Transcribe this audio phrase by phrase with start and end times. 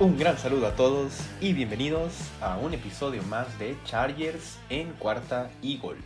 [0.00, 1.12] Un gran saludo a todos
[1.42, 5.50] y bienvenidos a un episodio más de Chargers en cuarta
[5.82, 5.98] gol,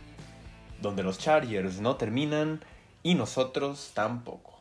[0.81, 2.59] donde los Chargers no terminan
[3.03, 4.59] y nosotros tampoco.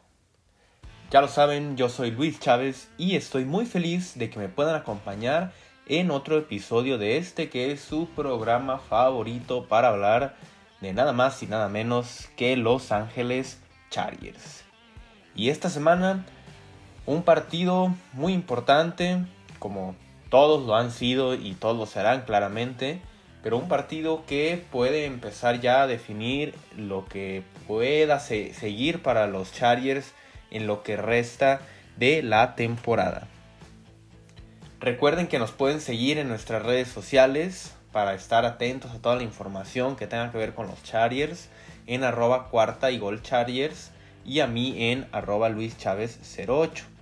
[1.11, 4.77] Ya lo saben, yo soy Luis Chávez y estoy muy feliz de que me puedan
[4.77, 5.53] acompañar
[5.89, 10.37] en otro episodio de este que es su programa favorito para hablar
[10.81, 14.63] de nada más y nada menos que Los Ángeles Chargers.
[15.35, 16.25] Y esta semana
[17.07, 19.19] un partido muy importante,
[19.59, 19.95] como
[20.31, 23.01] todos lo han sido y todos lo serán claramente,
[23.43, 29.53] pero un partido que puede empezar ya a definir lo que pueda seguir para los
[29.53, 30.13] Chargers
[30.51, 31.61] en lo que resta
[31.97, 33.29] de la temporada.
[34.81, 39.23] Recuerden que nos pueden seguir en nuestras redes sociales para estar atentos a toda la
[39.23, 41.49] información que tenga que ver con los Chargers
[41.87, 43.93] en arroba cuarta y gol Chargers
[44.25, 46.94] y a mí en arroba Luis Chávez 08.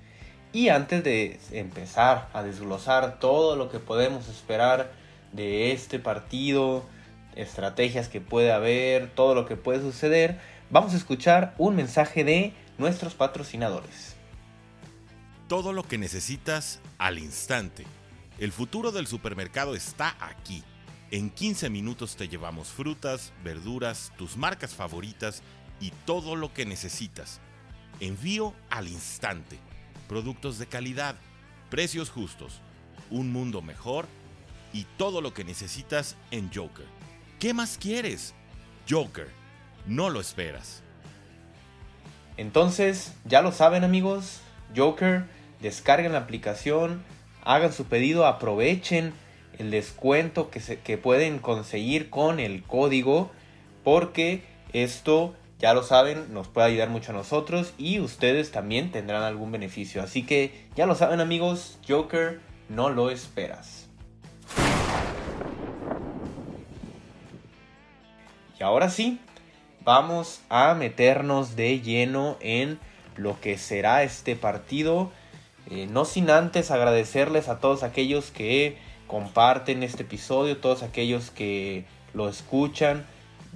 [0.52, 4.92] Y antes de empezar a desglosar todo lo que podemos esperar
[5.32, 6.84] de este partido,
[7.34, 12.52] estrategias que puede haber, todo lo que puede suceder, vamos a escuchar un mensaje de
[12.76, 14.14] nuestros patrocinadores.
[15.48, 17.86] Todo lo que necesitas al instante.
[18.38, 20.62] El futuro del supermercado está aquí.
[21.10, 25.42] En 15 minutos te llevamos frutas, verduras, tus marcas favoritas
[25.80, 27.40] y todo lo que necesitas.
[28.00, 29.58] Envío al instante
[30.08, 31.16] productos de calidad,
[31.70, 32.60] precios justos,
[33.10, 34.06] un mundo mejor
[34.72, 36.86] y todo lo que necesitas en Joker.
[37.38, 38.34] ¿Qué más quieres?
[38.88, 39.28] Joker,
[39.86, 40.82] no lo esperas.
[42.36, 44.40] Entonces, ya lo saben amigos,
[44.74, 45.24] Joker,
[45.60, 47.02] descarguen la aplicación,
[47.44, 49.12] hagan su pedido, aprovechen
[49.58, 53.30] el descuento que, se, que pueden conseguir con el código
[53.84, 59.22] porque esto ya lo saben, nos puede ayudar mucho a nosotros y ustedes también tendrán
[59.22, 60.02] algún beneficio.
[60.02, 63.86] Así que ya lo saben amigos, Joker, no lo esperas.
[68.58, 69.20] Y ahora sí,
[69.84, 72.80] vamos a meternos de lleno en
[73.14, 75.12] lo que será este partido.
[75.70, 81.84] Eh, no sin antes agradecerles a todos aquellos que comparten este episodio, todos aquellos que
[82.14, 83.06] lo escuchan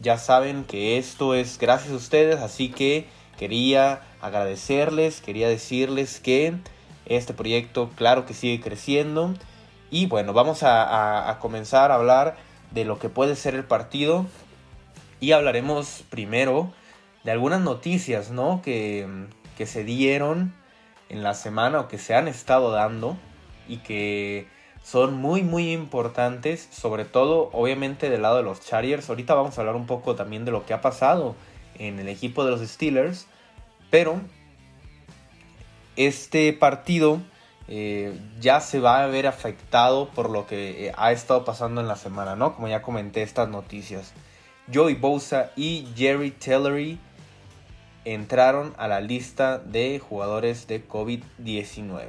[0.00, 3.06] ya saben que esto es gracias a ustedes, así que
[3.38, 6.54] quería agradecerles, quería decirles que
[7.06, 9.34] este proyecto claro que sigue creciendo.
[9.90, 12.36] Y bueno, vamos a, comenzar a hablar
[12.72, 14.26] de lo que puede ser el partido.
[15.20, 16.72] Y hablaremos primero
[17.24, 18.60] de algunas noticias, ¿no?
[18.62, 19.06] Que,
[19.56, 20.54] que se dieron
[21.08, 23.16] en la semana o que se han estado dando
[23.68, 24.46] y que
[24.86, 29.08] son muy muy importantes, sobre todo obviamente del lado de los Chargers.
[29.08, 31.34] Ahorita vamos a hablar un poco también de lo que ha pasado
[31.76, 33.26] en el equipo de los Steelers,
[33.90, 34.20] pero
[35.96, 37.20] este partido
[37.66, 41.88] eh, ya se va a ver afectado por lo que eh, ha estado pasando en
[41.88, 42.54] la semana, ¿no?
[42.54, 44.12] Como ya comenté estas noticias.
[44.72, 47.00] Joey Bosa y Jerry Tillery
[48.04, 52.04] entraron a la lista de jugadores de COVID-19.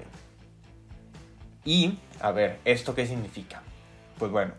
[1.66, 3.62] Y, a ver, ¿esto qué significa?
[4.18, 4.54] Pues bueno,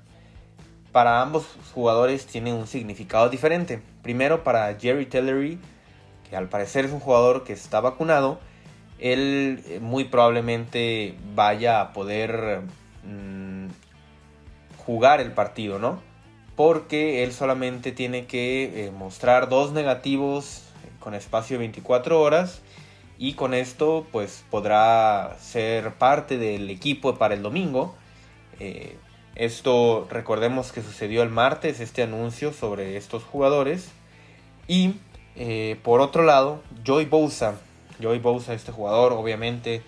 [0.92, 3.82] para ambos jugadores tiene un significado diferente.
[4.02, 5.58] Primero, para Jerry Tillery,
[6.28, 8.38] que al parecer es un jugador que está vacunado,
[8.98, 12.62] él eh, muy probablemente vaya a poder
[13.04, 13.66] mm,
[14.84, 16.00] jugar el partido, ¿no?
[16.56, 20.64] Porque él solamente tiene que eh, mostrar dos negativos
[20.98, 22.60] con espacio de 24 horas
[23.18, 27.94] y con esto pues podrá ser parte del equipo para el domingo.
[28.60, 28.96] Eh,
[29.34, 33.90] esto recordemos que sucedió el martes, este anuncio sobre estos jugadores.
[34.68, 34.94] Y
[35.34, 37.58] eh, por otro lado, Joy Bosa,
[38.00, 39.82] Joy Bosa, este jugador obviamente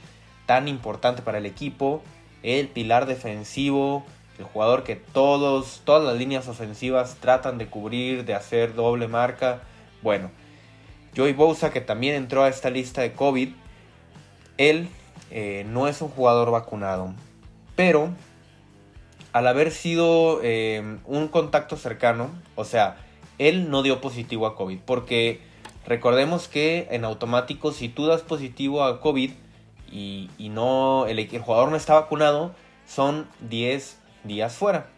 [0.46, 2.02] tan importante para el equipo,
[2.42, 4.04] el pilar defensivo,
[4.38, 9.60] el jugador que todos, todas las líneas ofensivas tratan de cubrir, de hacer doble marca.
[10.02, 10.30] Bueno,
[11.16, 13.50] Joey Bosa, que también entró a esta lista de COVID,
[14.58, 14.88] él
[15.30, 17.14] eh, no es un jugador vacunado,
[17.76, 18.10] pero
[19.32, 22.96] al haber sido eh, un contacto cercano, o sea,
[23.38, 25.40] él no dio positivo a COVID, porque
[25.86, 29.30] recordemos que en automático si tú das positivo a COVID
[29.90, 32.54] y, no el, el jugador no está vacunado,
[32.86, 34.88] son 10 días fuera.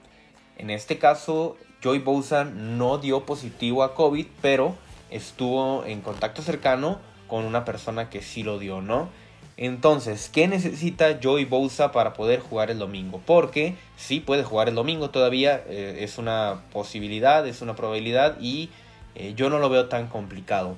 [0.56, 4.76] En este caso, Joey Bosa no dio positivo a COVID, pero
[5.12, 9.08] estuvo en contacto cercano con una persona que sí lo dio, ¿no?
[9.56, 13.20] Entonces, ¿qué necesita Joey Bosa para poder jugar el domingo?
[13.24, 18.70] Porque sí puede jugar el domingo todavía, eh, es una posibilidad, es una probabilidad y
[19.14, 20.76] eh, yo no lo veo tan complicado.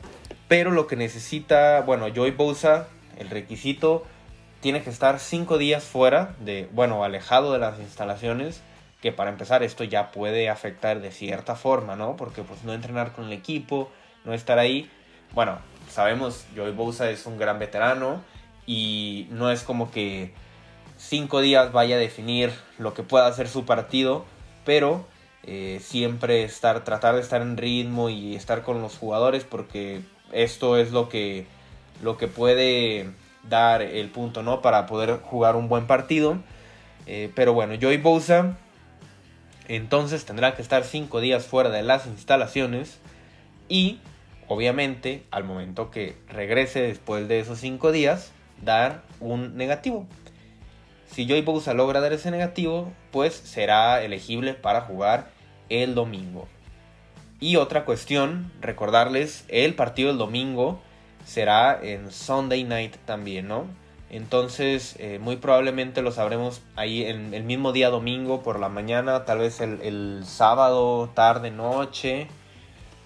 [0.49, 4.05] Pero lo que necesita, bueno, Joey Bosa, el requisito,
[4.61, 8.61] tiene que estar cinco días fuera de, bueno, alejado de las instalaciones,
[9.01, 12.17] que para empezar esto ya puede afectar de cierta forma, ¿no?
[12.17, 13.91] Porque pues no entrenar con el equipo,
[14.25, 14.91] no estar ahí.
[15.33, 15.59] Bueno,
[15.91, 18.23] sabemos, Joey Bosa es un gran veterano
[18.67, 20.33] y no es como que
[20.97, 24.25] cinco días vaya a definir lo que pueda hacer su partido,
[24.65, 25.07] pero
[25.43, 30.77] eh, siempre estar, tratar de estar en ritmo y estar con los jugadores porque esto
[30.79, 31.47] es lo que,
[32.03, 33.11] lo que puede
[33.49, 34.63] dar el punto, ¿no?
[34.63, 36.39] Para poder jugar un buen partido.
[37.07, 38.57] Eh, pero bueno, Joey Bosa
[39.69, 42.99] entonces tendrá que estar 5 días fuera de las instalaciones
[43.69, 43.99] y
[44.49, 48.33] obviamente al momento que regrese después de esos 5 días
[48.63, 50.07] dar un negativo.
[51.07, 55.31] Si Joey Bosa logra dar ese negativo, pues será elegible para jugar
[55.69, 56.49] el domingo.
[57.41, 60.81] Y otra cuestión, recordarles, el partido del domingo
[61.25, 63.67] será en Sunday Night también, ¿no?
[64.11, 69.25] Entonces, eh, muy probablemente lo sabremos ahí en el mismo día domingo por la mañana,
[69.25, 72.29] tal vez el, el, sábado, tarde, noche.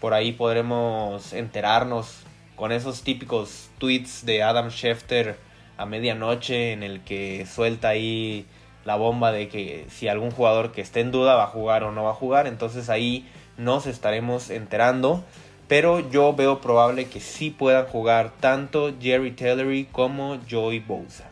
[0.00, 2.24] Por ahí podremos enterarnos
[2.56, 5.36] con esos típicos tweets de Adam Schefter
[5.76, 8.46] a medianoche en el que suelta ahí
[8.84, 11.92] la bomba de que si algún jugador que esté en duda va a jugar o
[11.92, 12.46] no va a jugar.
[12.46, 15.24] Entonces ahí nos estaremos enterando
[15.68, 21.30] pero yo veo probable que sí puedan jugar tanto Jerry Tellery como Joey Bosa.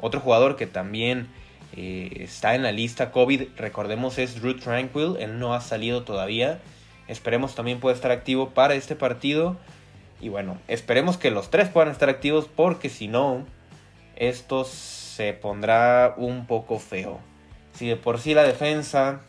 [0.00, 1.28] Otro jugador que también
[1.76, 5.16] eh, está en la lista COVID, recordemos, es Drew Tranquil.
[5.20, 6.58] Él no ha salido todavía.
[7.08, 9.56] Esperemos también pueda estar activo para este partido.
[10.20, 13.44] Y bueno, esperemos que los tres puedan estar activos porque si no,
[14.16, 17.20] esto se pondrá un poco feo.
[17.72, 19.20] Si de por sí la defensa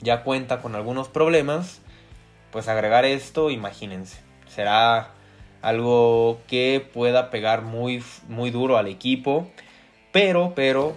[0.00, 1.80] ya cuenta con algunos problemas,
[2.52, 5.10] pues agregar esto, imagínense, será
[5.60, 9.50] algo que pueda pegar muy, muy duro al equipo.
[10.12, 10.96] Pero, pero,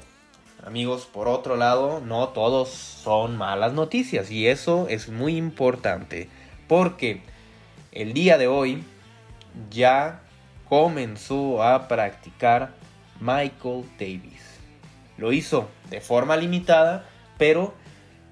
[0.65, 4.31] amigos, por otro lado, no todos son malas noticias.
[4.31, 6.29] Y eso es muy importante.
[6.67, 7.21] Porque
[7.91, 8.83] el día de hoy
[9.69, 10.21] ya
[10.69, 12.73] comenzó a practicar
[13.19, 14.59] Michael Davis.
[15.17, 17.05] Lo hizo de forma limitada,
[17.37, 17.73] pero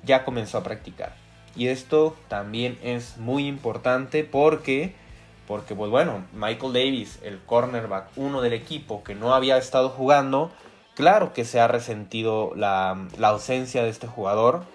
[0.03, 1.13] ya comenzó a practicar.
[1.55, 4.95] Y esto también es muy importante porque,
[5.47, 10.51] porque pues bueno, Michael Davis, el cornerback uno del equipo que no había estado jugando,
[10.99, 14.65] claro que se ha resentido la, ausencia de este jugador.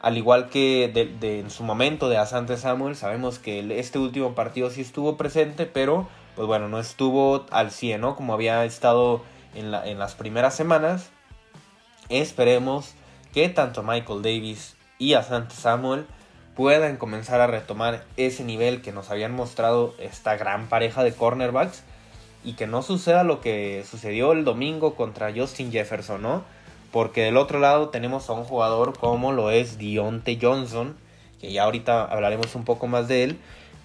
[0.00, 0.84] Al igual que
[1.20, 6.08] en su momento de Asante Samuel, sabemos que este último partido sí estuvo presente, pero
[6.36, 8.14] pues bueno, no estuvo al 100, ¿no?
[8.14, 9.22] Como había estado
[9.56, 11.10] en, en las primeras semanas.
[12.08, 12.94] Esperemos
[13.34, 16.06] que tanto Michael Davis y Asante Samuel
[16.54, 21.82] puedan comenzar a retomar ese nivel que nos habían mostrado esta gran pareja de cornerbacks
[22.44, 26.44] y que no suceda lo que sucedió el domingo contra Justin Jefferson, ¿no?
[26.90, 30.96] Porque del otro lado tenemos a un jugador como lo es Dionte Johnson,
[31.40, 33.38] que ya ahorita hablaremos un poco más de él,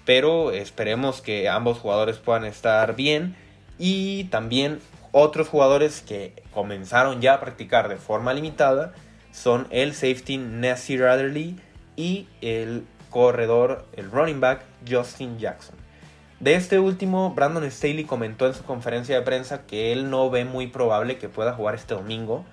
[0.04, 3.36] pero esperemos que ambos jugadores puedan estar bien
[3.78, 4.80] y también
[5.12, 8.92] otros jugadores que comenzaron ya a practicar de forma limitada
[9.32, 11.56] son el safety Nasir Adderley
[11.96, 15.76] y el corredor, el running back Justin Jackson.
[16.40, 20.44] De este último, Brandon Staley comentó en su conferencia de prensa que él no ve
[20.44, 22.44] muy probable que pueda jugar este domingo,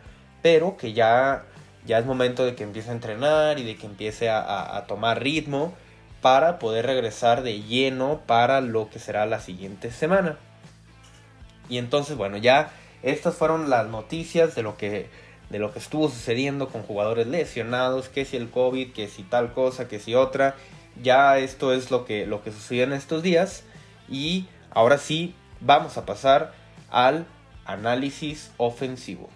[0.41, 1.45] pero que ya,
[1.85, 5.71] ya es momento de que empiece a entrenar y de que empiece a, tomar ritmo
[6.21, 10.39] para poder regresar de lleno para lo que será la siguiente semana.
[11.69, 12.71] Y entonces, bueno, ya
[13.03, 15.09] estas fueron las noticias de lo que
[15.51, 19.53] de lo que estuvo sucediendo con jugadores lesionados, que si el COVID, que si tal
[19.53, 20.55] cosa, que si otra.
[21.03, 23.63] Ya esto es lo que, lo que sucedió en estos días.
[24.09, 26.53] Y ahora sí, vamos a pasar
[26.89, 27.25] al
[27.65, 29.29] análisis ofensivo.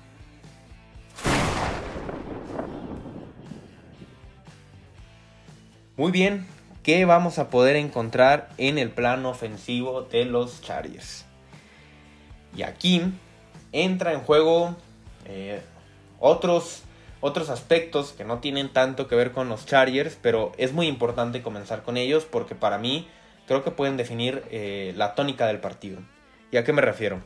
[5.98, 6.48] Muy bien,
[6.82, 11.26] ¿qué vamos a poder encontrar en el plano ofensivo de los Chargers?
[12.56, 13.02] Y aquí
[13.74, 14.76] entra en juego
[15.26, 15.62] eh,
[16.20, 16.84] otros,
[17.20, 21.42] otros aspectos que no tienen tanto que ver con los Chargers, pero es muy importante
[21.42, 23.08] comenzar con ellos porque para mí
[23.50, 25.98] creo que pueden definir eh, la tónica del partido.
[26.52, 27.20] ¿Y a qué me refiero?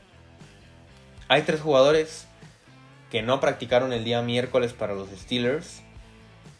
[1.27, 2.27] Hay tres jugadores
[3.11, 5.81] que no practicaron el día miércoles para los Steelers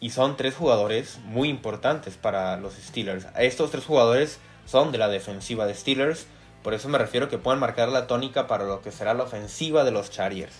[0.01, 3.25] y son tres jugadores muy importantes para los Steelers.
[3.37, 6.27] Estos tres jugadores son de la defensiva de Steelers,
[6.61, 9.85] por eso me refiero que pueden marcar la tónica para lo que será la ofensiva
[9.85, 10.57] de los Chargers.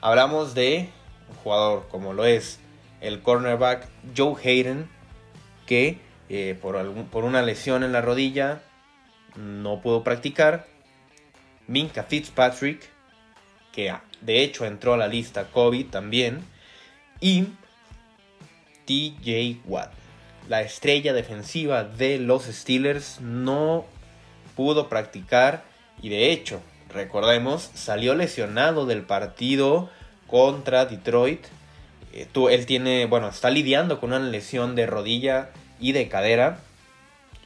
[0.00, 0.88] Hablamos de
[1.30, 2.60] un jugador como lo es
[3.00, 4.88] el cornerback Joe Hayden,
[5.66, 8.62] que eh, por, por una lesión en la rodilla
[9.36, 10.66] no pudo practicar.
[11.66, 12.88] Minka Fitzpatrick,
[13.72, 16.40] que de hecho entró a la lista COVID también,
[17.20, 17.48] y
[18.86, 19.92] TJ Watt,
[20.48, 23.84] la estrella defensiva de los Steelers, no
[24.56, 25.62] pudo practicar
[26.02, 26.60] y de hecho,
[26.92, 29.90] recordemos, salió lesionado del partido
[30.26, 31.44] contra Detroit.
[32.12, 36.58] Eh, él tiene, bueno, está lidiando con una lesión de rodilla y de cadera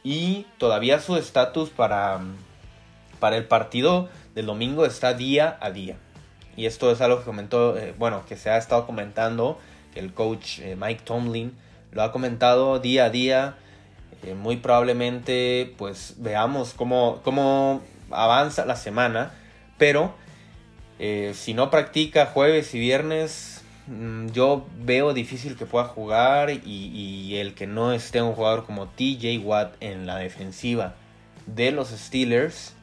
[0.05, 2.21] y todavía su estatus para,
[3.21, 5.97] para el partido del domingo está día a día.
[6.57, 9.59] Y esto es algo que comentó, eh, bueno, que se ha estado comentando,
[9.95, 11.57] el coach eh, Mike Tomlin
[11.93, 13.55] lo ha comentado día a día.
[14.23, 19.33] Eh, muy probablemente, pues veamos cómo, cómo avanza la semana.
[19.79, 20.15] Pero
[21.33, 23.52] si no practica jueves y viernes,
[24.33, 26.51] yo veo difícil que pueda jugar.
[26.51, 30.95] Y, y el que no esté un jugador como TJ Watt en la defensiva
[31.47, 32.75] de los Steelers,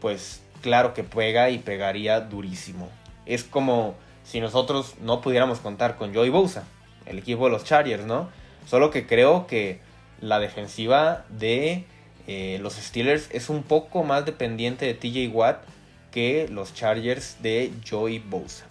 [0.00, 2.88] pues claro que pega y pegaría durísimo.
[3.26, 6.64] Es como si nosotros no pudiéramos contar con Joey Bosa,
[7.06, 8.28] el equipo de los Chargers, ¿no?
[8.66, 9.80] Solo que creo que
[10.20, 11.84] la defensiva de
[12.26, 15.62] eh, los Steelers es un poco más dependiente de TJ Watt
[16.10, 18.66] que los Chargers de Joey Bosa.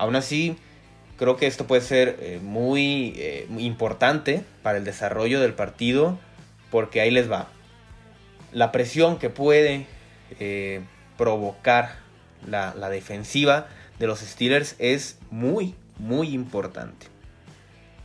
[0.00, 0.56] Aún así,
[1.18, 6.18] creo que esto puede ser eh, muy, eh, muy importante para el desarrollo del partido
[6.70, 7.48] porque ahí les va.
[8.52, 9.86] La presión que puede
[11.16, 11.96] provocar
[12.46, 17.08] la, defensiva de los Steelers es muy, muy importante.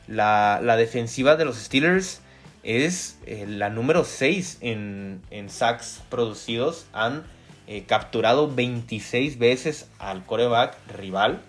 [0.07, 2.21] La, defensiva de los Steelers
[2.63, 6.87] es eh, la número 6 en, sacks producidos.
[6.93, 7.23] Han
[7.67, 11.41] eh, capturado 26 veces al coreback rival.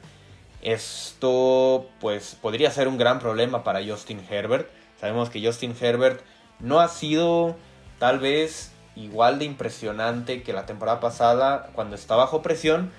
[0.66, 4.68] Esto pues podría ser un gran problema para Justin Herbert.
[5.00, 6.22] Sabemos que Justin Herbert
[6.58, 7.54] no ha sido
[8.00, 12.90] tal vez igual de impresionante que la temporada pasada cuando está bajo presión.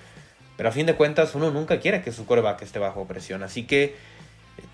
[0.56, 3.42] Pero a fin de cuentas uno nunca quiere que su coreback esté bajo presión.
[3.42, 3.96] Así que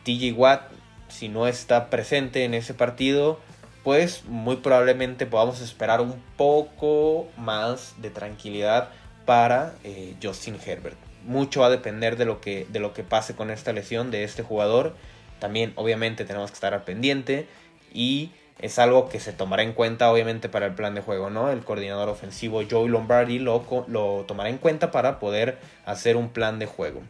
[0.04, 0.70] TJ Watt,
[1.08, 3.40] si no está presente en ese partido,
[3.82, 8.90] pues muy probablemente podamos esperar un poco más de tranquilidad
[9.26, 11.13] para eh, Justin Herbert.
[11.24, 14.24] Mucho va a depender de lo, que, de lo que pase con esta lesión de
[14.24, 14.94] este jugador.
[15.38, 17.46] También obviamente tenemos que estar al pendiente
[17.92, 21.50] y es algo que se tomará en cuenta obviamente para el plan de juego, ¿no?
[21.50, 26.58] El coordinador ofensivo Joey Lombardi lo, lo tomará en cuenta para poder hacer un plan
[26.58, 27.02] de juego.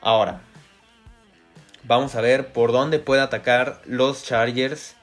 [0.00, 0.42] Ahora,
[1.84, 4.96] vamos a ver por dónde puede atacar los Chargers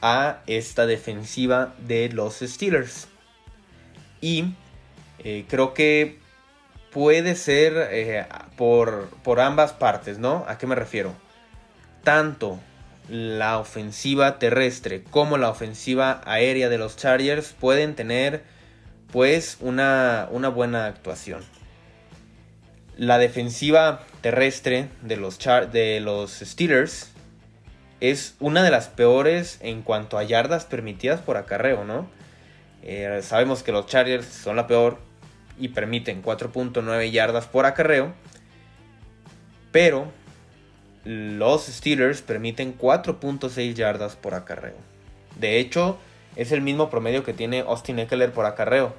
[0.00, 3.08] a esta defensiva de los Steelers.
[4.20, 4.54] Y
[5.18, 6.18] eh, creo que
[6.92, 8.26] puede ser eh,
[8.56, 10.44] por, por ambas partes, ¿no?
[10.48, 11.14] ¿A qué me refiero?
[12.02, 12.58] Tanto
[13.08, 18.42] la ofensiva terrestre como la ofensiva aérea de los Chargers pueden tener
[19.10, 21.42] pues una, una buena actuación.
[22.96, 25.38] La defensiva terrestre de los,
[25.72, 27.12] de los Steelers
[28.00, 32.08] es una de las peores en cuanto a yardas permitidas por acarreo, ¿no?
[32.82, 34.98] Eh, sabemos que los Chargers son la peor
[35.58, 38.12] y permiten 4.9 yardas por acarreo,
[39.72, 40.06] pero
[41.04, 44.76] los Steelers permiten 4.6 yardas por acarreo.
[45.38, 45.98] De hecho,
[46.36, 48.94] es el mismo promedio que tiene Austin Eckler por acarreo.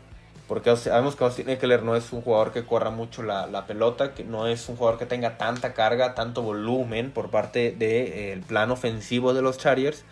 [0.47, 4.23] Porque sabemos que Austin Eckler no es un jugador que corra mucho la, pelota, que
[4.23, 9.35] no es un jugador que tenga tanta carga, tanto volumen por parte del plan ofensivo
[9.35, 10.03] de los Chargers.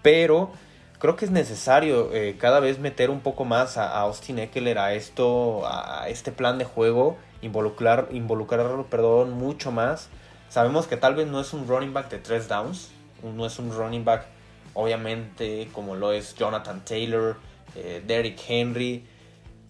[0.00, 0.52] Pero
[0.98, 4.94] creo que es necesario eh, cada vez meter un poco más a, Austin Eckler a
[4.94, 10.08] esto, a este plan de juego, involucrar, involucrarlo perdón, mucho más
[10.48, 12.90] Sabemos que tal vez no es un running back de tres downs,
[13.22, 14.26] no es un running back
[14.72, 17.36] obviamente como lo es Jonathan Taylor,
[17.74, 19.04] eh, Derrick Henry,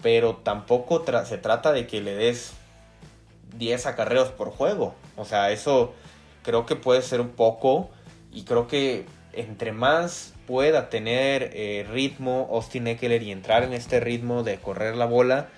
[0.02, 2.52] pero tampoco se trata de que le des
[3.56, 4.94] 10 acarreos por juego.
[5.16, 5.94] O sea, eso
[6.44, 7.90] creo que puede ser un poco
[8.30, 14.00] y creo que entre más pueda tener eh, ritmo Austin Eckler y entrar en este
[14.00, 15.48] ritmo de correr la bola,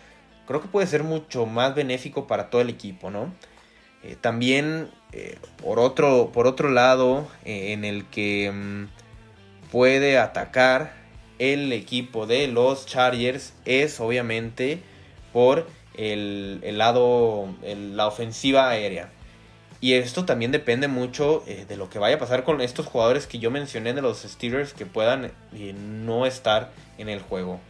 [0.48, 3.32] creo que puede ser mucho más benéfico para todo el equipo, ¿no?
[4.02, 10.92] Eh, también eh, por, otro, por otro lado, en el que mm, puede atacar
[11.38, 14.80] el equipo de los Chargers es obviamente
[15.32, 19.12] por el, lado, la ofensiva aérea.
[19.80, 23.26] Y esto también depende mucho eh, de lo que vaya a pasar con estos jugadores
[23.26, 27.60] que yo mencioné de los Steelers que puedan no estar en el juego.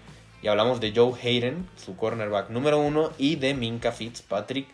[0.42, 4.66] Y hablamos de Joe Hayden, su cornerback número uno, y de Minka Fitzpatrick,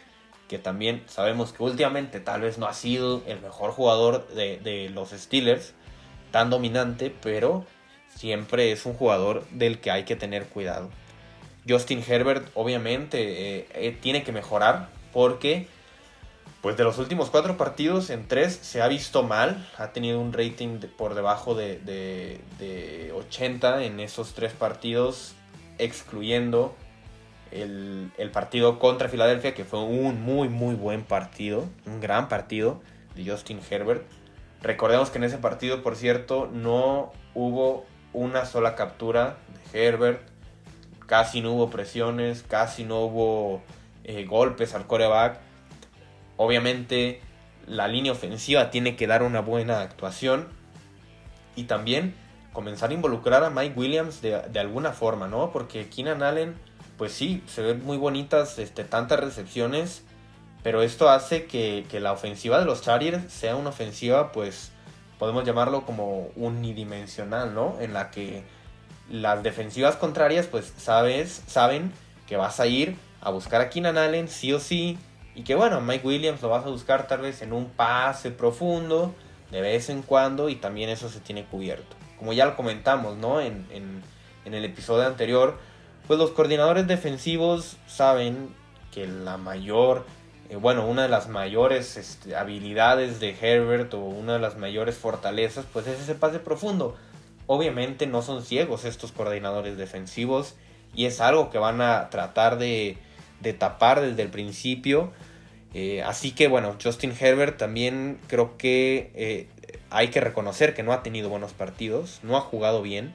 [0.49, 5.11] que también sabemos que últimamente tal vez no ha sido el mejor jugador de, los
[5.11, 5.75] Steelers,
[6.31, 7.67] tan dominante, pero
[8.15, 10.91] siempre es un jugador del que hay que tener cuidado.
[11.69, 15.67] Justin Herbert obviamente eh, eh, tiene que mejorar porque
[16.67, 20.33] pues de los últimos cuatro partidos en tres se ha visto mal, ha tenido un
[20.33, 25.37] rating por debajo de, de, 80 en esos tres partidos,
[25.79, 26.75] excluyendo
[27.53, 32.81] el, el, partido contra Filadelfia, que fue un muy muy buen partido, un gran partido
[33.15, 34.03] de Justin Herbert.
[34.61, 39.37] Recordemos que en ese partido, por cierto, no hubo una sola captura
[39.73, 40.21] de Herbert,
[41.07, 43.63] casi no hubo presiones, casi no hubo
[44.03, 45.46] eh, golpes al coreback.
[46.37, 47.21] Obviamente
[47.67, 50.49] la línea ofensiva tiene que dar una buena actuación
[51.57, 52.15] y también
[52.53, 55.51] comenzar a involucrar a Mike Williams de, alguna forma, ¿no?
[55.51, 56.55] Porque Keenan Allen,
[56.97, 60.05] pues sí, se ven muy bonitas este, tantas recepciones,
[60.63, 64.73] pero esto hace que, que la ofensiva de los Chargers sea una ofensiva, pues
[65.19, 67.77] podemos llamarlo como unidimensional, ¿no?
[67.81, 68.45] En la que
[69.11, 71.93] las defensivas contrarias pues sabes, saben
[72.27, 74.99] que vas a ir a buscar a Keenan Allen sí o sí
[75.37, 79.15] y que bueno, Mike Williams lo vas a buscar tal vez en un pase profundo
[79.53, 81.95] de vez en cuando y también eso se tiene cubierto.
[82.19, 83.41] Como ya lo comentamos, ¿no?
[83.41, 85.59] En, en el episodio anterior,
[86.09, 88.53] pues los coordinadores defensivos saben
[88.91, 90.05] que la mayor
[90.49, 94.97] eh, bueno, una de las mayores este, habilidades de Herbert o una de las mayores
[94.97, 96.97] fortalezas, pues es ese pase profundo.
[97.47, 100.55] Obviamente no son ciegos estos coordinadores defensivos
[100.95, 102.99] y es algo que van a tratar de,
[103.59, 105.13] tapar desde el principio.
[105.75, 109.49] Eh, así que bueno, Justin Herbert también creo que eh,
[109.91, 113.15] hay que reconocer que no ha tenido buenos partidos, no ha jugado bien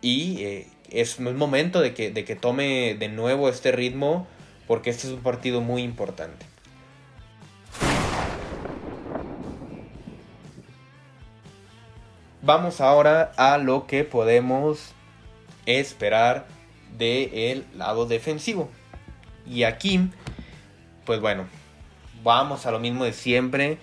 [0.00, 4.26] y es el momento de que, de que tome de nuevo este ritmo
[4.66, 6.46] porque este es un partido muy importante.
[12.46, 14.92] Vamos ahora a lo que podemos
[15.64, 16.46] esperar
[16.98, 18.68] del lado defensivo.
[19.46, 20.08] Y aquí,
[21.04, 21.46] pues bueno,
[22.22, 23.78] vamos a lo mismo de siempre.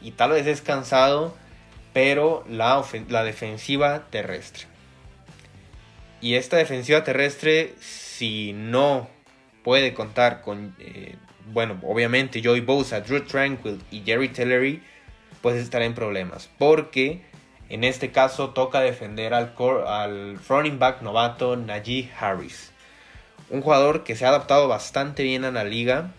[0.00, 1.34] Y tal vez es cansado,
[1.92, 4.64] pero la, la defensiva terrestre.
[6.20, 9.08] Y esta defensiva terrestre, si no
[9.64, 11.16] puede contar con, eh,
[11.52, 14.82] bueno, obviamente Joey Bosa, Drew Tranquil y Jerry Tillery,
[15.40, 16.48] pues estará en problemas.
[16.58, 17.22] Porque
[17.68, 19.54] en este caso toca defender al,
[19.86, 22.71] al running back novato Najee Harris.
[23.52, 26.10] Un jugador que se ha adaptado bastante bien a la liga.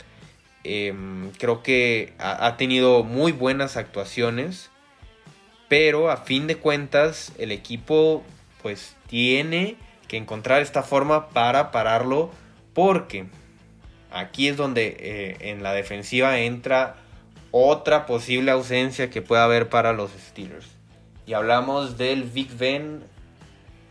[0.64, 4.70] Em, creo que ha, tenido muy buenas actuaciones.
[5.68, 8.24] Pero a fin de cuentas el equipo
[8.62, 12.30] pues tiene que encontrar esta forma para pararlo
[12.74, 13.26] porque
[14.12, 16.98] aquí es donde eh, en la defensiva entra
[17.50, 20.68] otra posible ausencia que pueda haber para los Steelers.
[21.26, 23.04] Y hablamos del Vic Ben,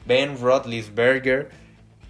[0.07, 1.51] Ben Roethlisberger,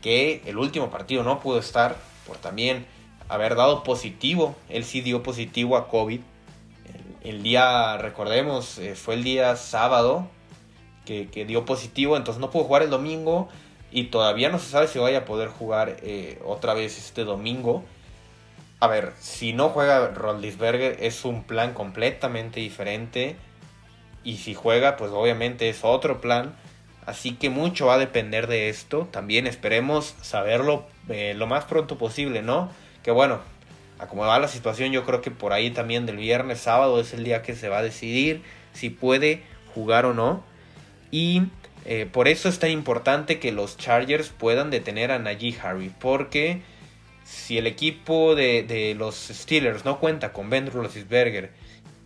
[0.03, 2.85] que el último partido no pudo estar por también
[3.29, 4.55] haber dado positivo.
[4.69, 6.21] Él sí dio positivo a COVID.
[7.23, 10.29] El, día, recordemos, eh, fue el día sábado
[11.07, 13.49] que, dio positivo, entonces no pudo jugar el domingo
[13.91, 17.85] y todavía no se sabe si vaya a poder jugar eh, otra vez este domingo.
[18.81, 23.37] A ver, si no juega Roldisberger es un plan completamente diferente.
[24.25, 26.57] Y si juega, pues obviamente es otro plan.
[27.07, 29.09] Así que mucho va a depender de esto.
[29.11, 32.71] También esperemos saberlo eh, lo más pronto posible, ¿no?
[33.03, 33.41] Que bueno,
[33.99, 37.43] a la situación, yo creo que por ahí también del viernes, sábado es el día
[37.43, 39.43] que se va a decidir si puede
[39.75, 40.45] jugar o no.
[41.11, 41.43] Y
[41.85, 46.63] eh, por eso es tan importante que los Chargers puedan detener a Najee Harry, porque
[47.25, 51.53] si el equipo de, los Steelers no cuenta con Ben Roethlisberger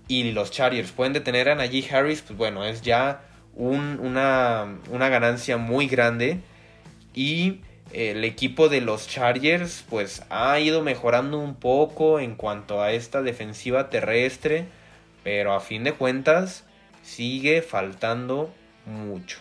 [0.09, 3.23] y los Chargers pueden detener a Najee Harris, pues bueno, es ya
[3.57, 6.41] una, ganancia muy grande.
[7.15, 7.61] Y
[7.93, 13.23] el equipo de los Chargers pues ha ido mejorando un poco en cuanto a esta
[13.23, 14.67] defensiva terrestre,
[15.25, 16.65] pero a fin de cuentas
[17.03, 18.53] sigue faltando
[18.85, 19.39] mucho.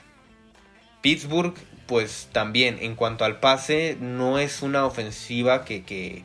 [1.01, 1.53] Pittsburgh,
[1.85, 6.23] pues también en cuanto al pase, no es una ofensiva que, que,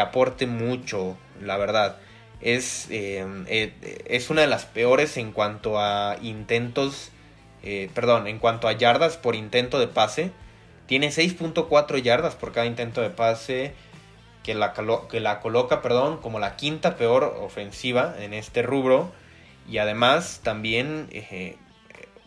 [0.00, 1.96] aporte mucho, la verdad.
[2.40, 7.12] Es, eh, eh, es, una de las peores en cuanto a intentos,
[7.68, 10.30] eh, perdón, en cuanto a yardas por intento de pase.
[10.86, 13.74] Tiene 6.4 yardas por cada intento de pase,
[14.44, 14.72] que la,
[15.10, 19.10] que la coloca, perdón, como la quinta peor ofensiva en este rubro.
[19.68, 21.08] Y además también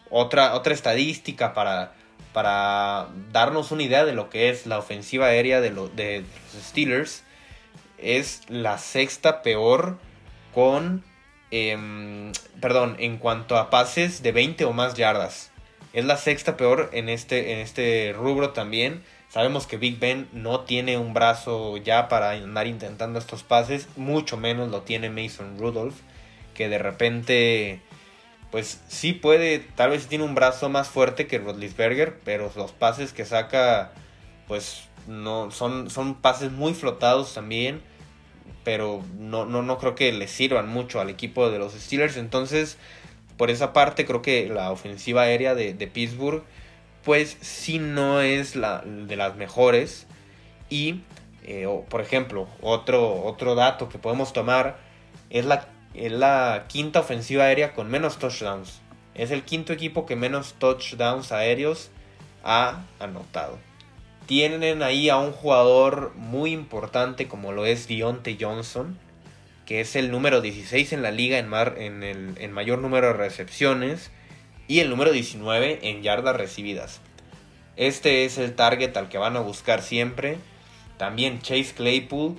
[0.10, 1.94] otra, otra estadística para,
[2.34, 7.24] para darnos una idea de lo que es la ofensiva aérea de, de los Steelers.
[7.98, 9.98] Es la sexta peor
[10.54, 11.04] con...
[11.52, 12.32] Em,
[12.62, 15.52] perdón, en cuanto a pases de 20 o más yardas.
[15.94, 19.04] Es la sexta peor en este, en este rubro también.
[19.30, 24.38] Sabemos que Big Ben no tiene un brazo ya para andar intentando estos pases, mucho
[24.38, 25.96] menos lo tiene Mason Rudolph,
[26.56, 27.82] que de repente,
[28.52, 33.14] pues sí puede, tal vez tiene un brazo más fuerte que Rodlisberger, pero los pases
[33.14, 33.92] que saca,
[34.48, 37.84] pues no son, son pases muy flotados también,
[38.64, 42.18] pero no, no, no creo que le sirvan mucho al equipo de los Steelers.
[42.18, 42.78] Entonces,
[43.38, 46.44] por esa parte, creo que la ofensiva aérea de, de Pittsburgh
[47.04, 50.06] pues sí no es la de las mejores.
[50.70, 51.02] Y,
[51.44, 54.78] eh, por ejemplo, otro, otro dato que podemos tomar
[55.30, 58.82] es la, es la quinta ofensiva aérea con menos touchdowns.
[59.16, 61.90] Es el quinto equipo que menos touchdowns aéreos
[62.44, 63.58] ha anotado.
[64.30, 68.96] Tienen ahí a un jugador muy importante como lo es Dionte Johnson,
[69.66, 73.14] que es el número 16 en la liga en, mar, en, el, mayor número de
[73.14, 74.12] recepciones
[74.68, 77.02] y el número 19 en yardas recibidas.
[77.76, 80.38] Este es el target al que van a buscar siempre.
[80.98, 82.36] También Chase Claypool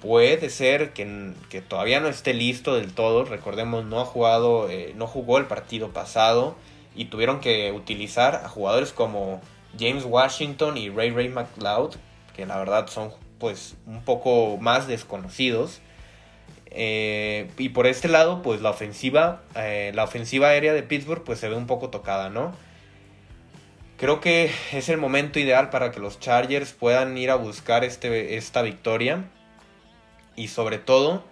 [0.00, 3.24] puede ser que, que todavía no esté listo del todo.
[3.24, 6.54] Recordemos, no ha jugado, eh, no jugó el partido pasado
[6.94, 9.40] y tuvieron que utilizar a jugadores como
[9.78, 11.96] James Washington y Ray Ray McLeod,
[12.34, 15.80] que la verdad son pues un poco más desconocidos.
[16.70, 21.38] Eh, y por este lado, pues la ofensiva, eh, la ofensiva aérea de Pittsburgh, pues
[21.38, 22.52] se ve un poco tocada, ¿no?
[23.96, 28.36] Creo que es el momento ideal para que los Chargers puedan ir a buscar este,
[28.36, 29.24] esta victoria.
[30.34, 31.24] Y sobre todo,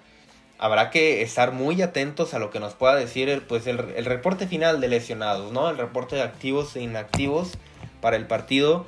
[0.59, 4.47] habrá que estar muy atentos a lo que nos pueda decir el, pues el, reporte
[4.47, 5.69] final de lesionados, ¿no?
[5.69, 7.59] El reporte de activos e inactivos
[8.05, 8.85] para el partido.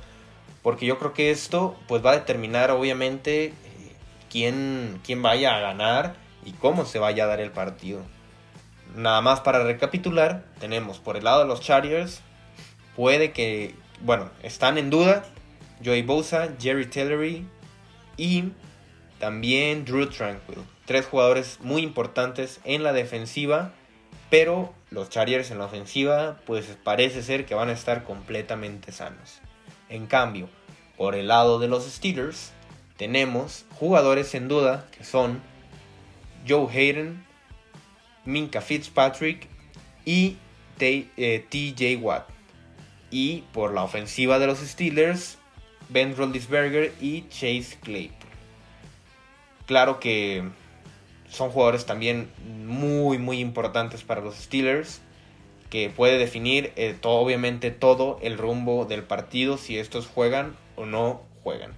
[0.62, 3.52] Porque yo creo que esto pues va a determinar obviamente eh,
[4.30, 8.02] quién, quién vaya a ganar y cómo se vaya a dar el partido.
[8.94, 12.20] Nada más para recapitular, tenemos por el lado de los Chargers,
[12.94, 15.24] puede que, bueno, están en duda
[15.82, 17.46] Joey Bosa, Jerry Tillery
[18.18, 18.52] y
[19.18, 20.58] también Drew Tranquil.
[20.84, 23.72] Tres jugadores muy importantes en la defensiva,
[24.28, 29.40] pero los Chargers en la ofensiva pues parece ser que van a estar completamente sanos.
[29.90, 30.48] En cambio,
[30.96, 32.52] por el lado de los Steelers,
[32.96, 35.42] tenemos jugadores en duda que son
[36.48, 37.24] Joe Hayden,
[38.24, 39.48] Minka Fitzpatrick
[40.06, 40.38] y
[40.78, 42.30] TJ eh, Watt.
[43.10, 45.36] Y por la ofensiva de los Steelers,
[45.90, 48.30] Ben Roethlisberger y Chase Claypool.
[49.66, 50.48] Claro que
[51.28, 52.30] son jugadores también
[52.66, 55.00] muy muy importantes para los Steelers
[55.70, 61.22] que puede definir eh, obviamente todo el rumbo del partido si estos juegan o no
[61.42, 61.74] juegan.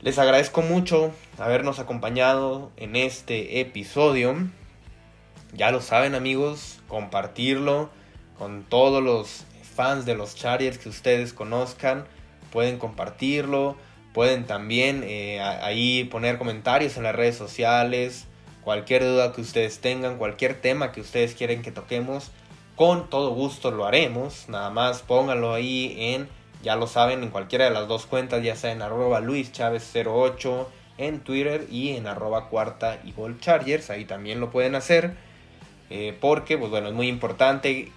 [0.00, 4.34] Les agradezco mucho habernos acompañado en este episodio.
[5.52, 7.90] Ya lo saben amigos, compartirlo
[8.36, 9.44] con todos los
[9.76, 12.04] fans de los Chargers que ustedes conozcan.
[12.50, 13.76] Pueden compartirlo,
[14.12, 18.26] pueden también eh, ahí poner comentarios en las redes sociales,
[18.62, 22.30] cualquier duda que ustedes tengan, cualquier tema que ustedes quieren que toquemos.
[22.76, 24.48] Con todo gusto lo haremos.
[24.48, 26.28] Nada más pónganlo ahí en
[26.62, 30.66] ya lo saben, en cualquiera de las dos cuentas, ya sea en arroba luischavez08
[30.98, 35.16] en Twitter y en arroba cuarta y gol chargers, ahí también lo pueden hacer.
[35.90, 37.90] Eh, porque, pues bueno, es muy importante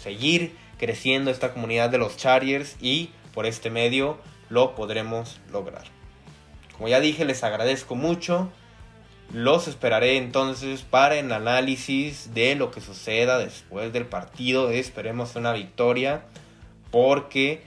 [0.00, 4.18] seguir creciendo esta comunidad de los Chargers y por este medio
[4.50, 5.84] lo podremos lograr.
[6.76, 8.50] Como ya dije, les agradezco mucho.
[9.32, 14.70] Los esperaré entonces para el análisis de lo que suceda después del partido.
[14.70, 16.24] Esperemos una victoria
[16.90, 17.62] porque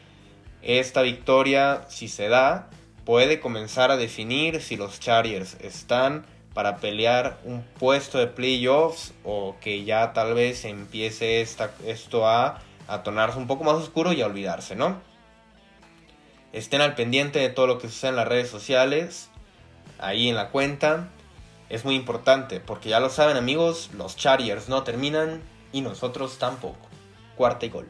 [0.62, 2.70] esta victoria, si se da,
[3.06, 9.56] puede comenzar a definir si los Chargers están para pelear un puesto de playoffs o
[9.62, 14.28] que ya tal vez empiece esto a, a tornarse un poco más oscuro y a
[14.28, 15.13] olvidarse, ¿no?
[16.54, 19.30] Estén al pendiente de todo lo que sucede en las redes sociales,
[19.98, 21.10] ahí en la cuenta.
[21.70, 26.88] Es muy importante porque ya lo saben amigos, los Chargers no terminan y nosotros tampoco.
[27.36, 27.88] Cuarta y gol.